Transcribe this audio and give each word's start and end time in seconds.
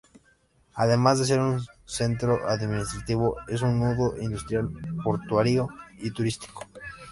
Además 0.73 1.19
de 1.19 1.25
ser 1.25 1.39
un 1.39 1.63
centro 1.85 2.49
administrativo, 2.49 3.37
es 3.47 3.61
un 3.61 3.77
nudo 3.79 4.19
industrial, 4.19 4.67
portuario 5.03 5.67
y 5.99 6.09
turístico. 6.09 6.65